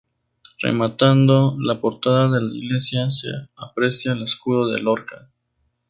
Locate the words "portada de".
1.79-2.41